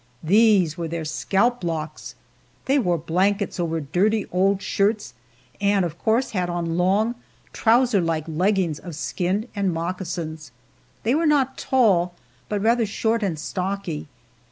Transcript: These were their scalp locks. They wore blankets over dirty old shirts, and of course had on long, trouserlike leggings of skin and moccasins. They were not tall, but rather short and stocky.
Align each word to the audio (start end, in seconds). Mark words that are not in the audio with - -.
These 0.23 0.79
were 0.79 0.87
their 0.87 1.05
scalp 1.05 1.63
locks. 1.63 2.15
They 2.65 2.79
wore 2.79 2.97
blankets 2.97 3.59
over 3.59 3.79
dirty 3.79 4.25
old 4.31 4.59
shirts, 4.59 5.13
and 5.61 5.85
of 5.85 5.99
course 5.99 6.31
had 6.31 6.49
on 6.49 6.75
long, 6.75 7.13
trouserlike 7.53 8.25
leggings 8.27 8.79
of 8.79 8.95
skin 8.95 9.47
and 9.55 9.71
moccasins. 9.71 10.49
They 11.03 11.13
were 11.13 11.27
not 11.27 11.55
tall, 11.55 12.15
but 12.49 12.63
rather 12.63 12.87
short 12.87 13.21
and 13.21 13.37
stocky. 13.37 14.07